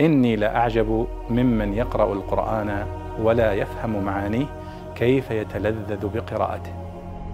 [0.00, 2.86] إني لأعجب ممن يقرأ القرآن
[3.20, 4.46] ولا يفهم معانيه
[4.94, 6.72] كيف يتلذذ بقراءته.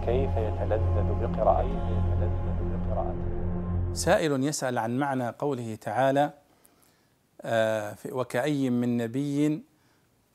[0.06, 2.04] كيف يتلذذ بقراءته.
[3.92, 6.32] سائل يسأل عن معنى قوله تعالى
[7.42, 9.62] آه، وكأي من نبي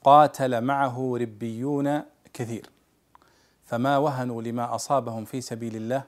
[0.03, 2.01] قاتل معه ربيون
[2.33, 2.69] كثير.
[3.63, 6.03] فما وهنوا لما أصابهم في سبيل الله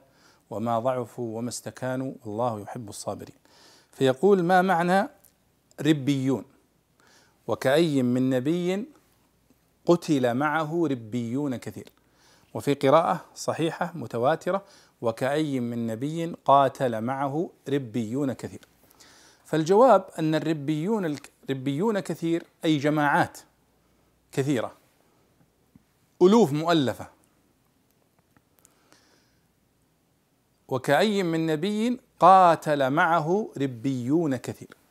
[0.50, 3.36] وما ضعفوا وما استكانوا والله يحب الصابرين.
[3.92, 5.08] فيقول ما معنى
[5.80, 6.44] ربيون.
[7.46, 8.84] وكأي من نبي
[9.86, 11.88] قتل معه ربيون كثير.
[12.54, 14.64] وفي قراءة صحيحة متواترة
[15.00, 18.60] وكأي من نبي قاتل معه ربيون كثير.
[19.44, 21.16] فالجواب أن الربيون
[21.50, 23.38] الربيون كثير أي جماعات
[24.32, 24.72] كثيرة
[26.22, 27.06] ألوف مؤلفة.
[30.68, 34.81] وكأي من نبي قاتل معه ربيون كثير.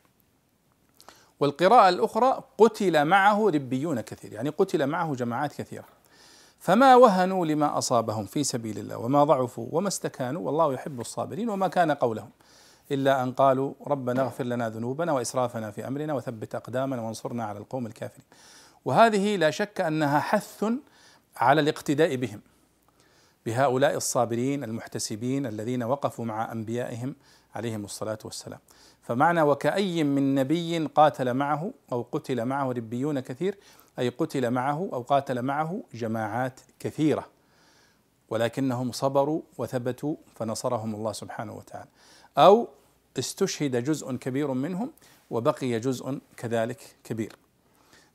[1.41, 5.85] والقراءة الأخرى قتل معه ربيون كثير يعني قتل معه جماعات كثيرة.
[6.59, 11.67] فما وهنوا لما أصابهم في سبيل الله وما ضعفوا وما استكانوا والله يحب الصابرين وما
[11.67, 12.29] كان قولهم
[12.91, 17.85] إلا أن قالوا ربنا اغفر لنا ذنوبنا وإسرافنا في أمرنا وثبت أقدامنا وانصرنا على القوم
[17.85, 18.25] الكافرين.
[18.85, 20.65] وهذه لا شك أنها حث
[21.37, 22.41] على الاقتداء بهم.
[23.45, 27.15] بهؤلاء الصابرين المحتسبين الذين وقفوا مع أنبيائهم
[27.55, 28.59] عليهم الصلاة والسلام.
[29.01, 33.57] فمعنى وكأي من نبي قاتل معه أو قتل معه ربيون كثير
[33.99, 37.25] أي قتل معه أو قاتل معه جماعات كثيرة.
[38.29, 41.89] ولكنهم صبروا وثبتوا فنصرهم الله سبحانه وتعالى.
[42.37, 42.67] أو
[43.19, 44.91] استشهد جزء كبير منهم
[45.29, 47.35] وبقي جزء كذلك كبير.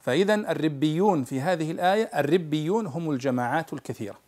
[0.01, 4.26] فإذا الربيون في هذه الآية الربيون هم الجماعات الكثيرة.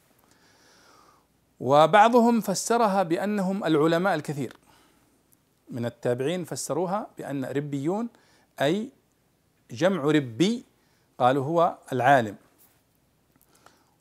[1.60, 4.56] وبعضهم فسرها بأنهم العلماء الكثير.
[5.70, 8.08] من التابعين فسروها بأن ربيون
[8.60, 8.90] أي
[9.70, 10.64] جمع ربي
[11.18, 12.36] قالوا هو العالم.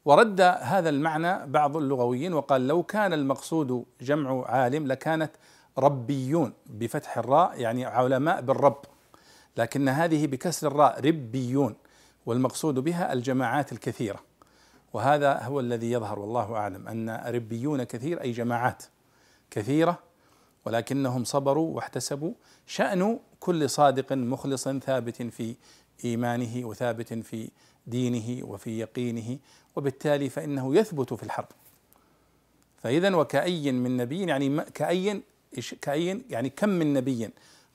[0.05, 5.31] ورد هذا المعنى بعض اللغويين وقال لو كان المقصود جمع عالم لكانت
[5.77, 8.81] ربيون بفتح الراء يعني علماء بالرب.
[9.57, 11.75] لكن هذه بكسر الراء ربيون
[12.25, 14.19] والمقصود بها الجماعات الكثيرة.
[14.93, 18.83] وهذا هو الذي يظهر والله أعلم أن ربيون كثير أي جماعات
[19.51, 19.99] كثيرة
[20.65, 22.33] ولكنهم صبروا واحتسبوا
[22.65, 25.55] شأن كل صادق مخلص ثابت في
[26.05, 27.49] إيمانه وثابت في
[27.87, 29.37] دينه وفي يقينه
[29.75, 31.47] وبالتالي فإنه يثبت في الحرب.
[32.77, 35.21] فاذا وكأي من نبي يعني كأي
[35.81, 37.29] كأي يعني كم من نبي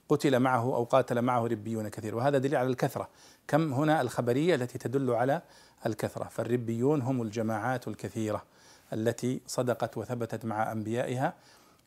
[0.09, 2.15] قتل معه أو قاتل معه ربيون كثير.
[2.15, 3.09] وهذا دليل على الكثرة.
[3.49, 5.43] كم هنا الخبرية التي تدل على
[5.87, 8.43] الكثرة؟ فالربيون هم الجماعات الكثيرة
[8.93, 11.35] التي صدقت وثبتت مع أنبيائها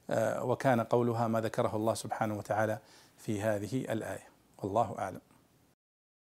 [0.10, 2.80] آه، وكان قولها ما ذكره الله سبحانه وتعالى
[3.18, 4.28] في هذه الآية.
[4.58, 5.22] والله أعلم.